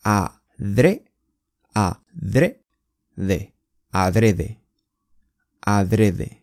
[0.02, 1.02] adre
[1.72, 2.58] adre
[3.16, 3.52] de
[3.90, 4.56] adrede
[5.60, 6.38] adrede，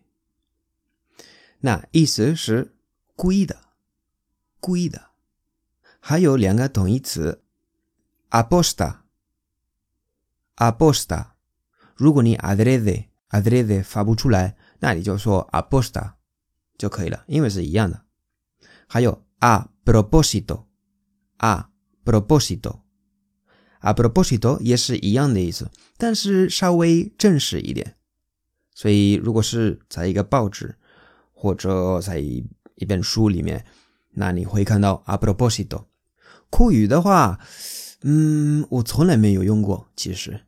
[1.60, 2.74] 那意思是
[3.16, 3.60] 故意的，
[4.60, 5.10] 故意的。
[6.00, 7.42] 还有两个同义词
[8.30, 9.00] ，aposta
[10.56, 11.32] aposta。
[11.94, 16.14] 如果你 adrede adrede 发不出来，那你就说 aposta
[16.76, 18.04] 就可以了，因为是一样的。
[18.88, 21.66] 还有 a propósito，a
[22.04, 27.94] propósito，a propósito 也是一样的意思，但是稍微正式一点。
[28.74, 30.76] 所以如果是在一个报纸
[31.32, 32.48] 或者在一
[32.88, 33.64] 本书里面，
[34.10, 35.84] 那你会看到 a propósito。
[36.50, 37.38] 口语的话，
[38.00, 40.46] 嗯，我从来没有用过，其实。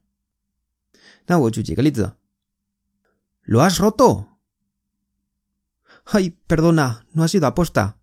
[1.27, 2.15] 那我举几个例子。
[3.45, 4.27] Lo has roto.
[6.07, 8.00] Ay, perdona, no ha sido aposta.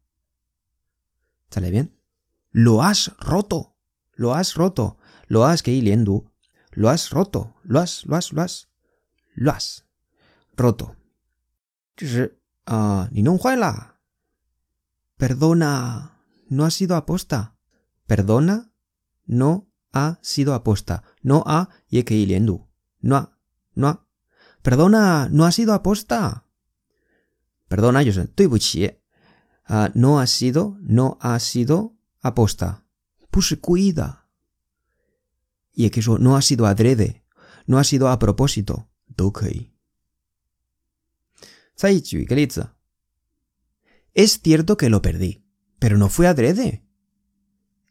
[1.50, 1.98] ¿Sale bien?
[2.52, 3.76] Lo has roto.
[4.14, 4.98] Lo has roto.
[5.28, 6.32] Lo has que liendo.
[6.72, 7.56] Lo has roto.
[7.64, 8.70] Lo has, lo has, lo has.
[9.36, 9.86] Lo has
[10.56, 10.96] roto.
[12.66, 13.40] Ah, ni no
[15.18, 17.58] Perdona, no ha sido aposta.
[18.06, 18.72] Perdona,
[19.26, 21.04] no ha sido aposta.
[21.22, 22.70] No ha y que liendo.
[23.00, 23.40] No ha,
[23.74, 24.08] no ha.
[24.62, 26.46] Perdona, no ha sido aposta.
[27.68, 28.28] Perdona, yo soy,
[29.70, 32.86] uh, no ha sido, no ha sido aposta.
[33.30, 34.30] Puse cuida.
[35.74, 37.24] Y es que eso no ha sido adrede,
[37.66, 38.90] no ha sido a propósito.
[44.14, 45.46] Es cierto que lo perdí,
[45.78, 46.84] pero no fue adrede.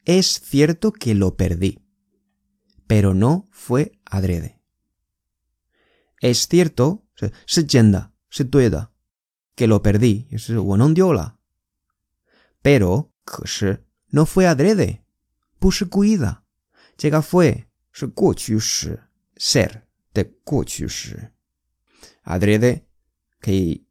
[0.05, 1.85] Es cierto que lo perdí,
[2.89, 4.61] pero no fue adrede.
[6.21, 7.07] Es cierto,
[7.47, 7.67] se
[8.29, 8.93] se tueda,
[9.55, 10.49] que lo perdí, es
[10.95, 11.36] diola.
[12.66, 13.14] Pero,
[14.10, 15.06] no fue adrede,
[15.60, 16.46] puse cuida.
[16.98, 17.70] Llega fue,
[19.36, 20.38] ser de
[22.24, 22.88] Adrede,
[23.40, 23.86] que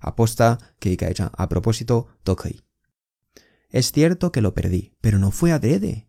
[0.00, 0.96] aposta, que
[1.32, 2.62] a propósito, toque.
[3.68, 6.06] Es cierto que lo perdí, pero no fue adrede.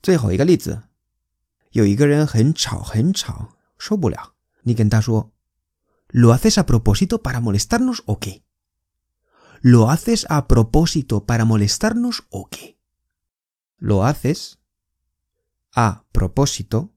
[0.00, 0.82] 最后一个例子，
[1.70, 4.34] 有一个人很吵很吵，受不了。
[4.62, 8.18] 你跟他说，¿Lo haces a propósito para molestarnos o
[9.63, 12.77] qué？¿Lo haces a propósito para molestarnos o qué?
[13.77, 14.59] Lo haces
[15.73, 16.93] a propósito,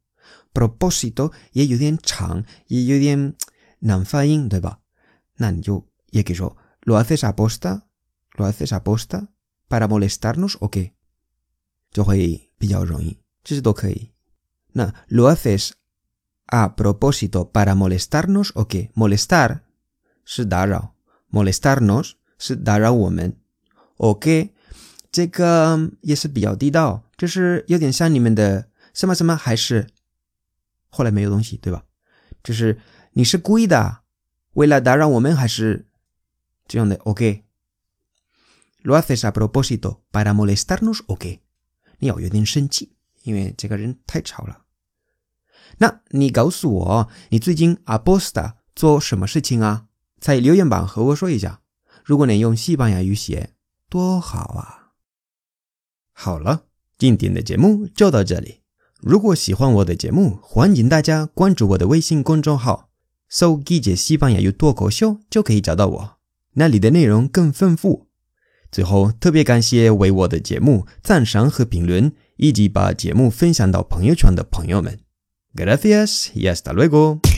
[0.52, 3.36] propósito y ello bien chang y ello bien
[3.80, 4.82] nanfain, ¿deba?
[5.36, 7.88] Nan yo, y que yo, ¿lo haces a posta?
[8.32, 9.32] ¿Lo haces a posta?
[9.68, 10.96] ¿Para molestarnos o qué?
[11.92, 13.22] Yo voy pillado roí.
[14.72, 15.78] Na, ¿lo haces
[16.48, 18.90] a propósito para molestarnos o qué?
[18.94, 19.66] Molestar,
[20.24, 20.46] se
[21.28, 23.36] molestarnos 是打扰我们
[23.96, 24.54] ，OK，
[25.10, 29.86] 这个也是比较地道，就是有点像你们的什么什么还是
[30.88, 31.84] 后来没有东西，对吧？
[32.42, 32.78] 就是
[33.12, 34.00] 你是故意的，
[34.52, 35.86] 为了打扰我们还是
[36.68, 41.40] 这样的？OK，lo haces a propósito para molestarnos，OK，
[41.98, 44.62] 你要有点生气，因为这个人太吵了。
[45.78, 49.86] 那你告诉我，你最近 aposta 做什么事情啊？
[50.20, 51.60] 在留言板和我说一下。
[52.06, 53.50] 如果能用西班牙语写，
[53.90, 54.94] 多好啊！
[56.12, 58.60] 好了，今天的节目就到这里。
[59.00, 62.90] 如果喜欢我的节目，欢迎大家关注我的微信公众号，
[63.28, 66.18] 搜“季节西班牙语脱口秀”就可以找到我，
[66.52, 68.06] 那里的内容更丰富。
[68.70, 75.00] 最后，特别感谢为我的节目赞赏和评论，以及把节目分享到朋友圈的朋友们。
[75.56, 77.35] Gracias y hasta luego。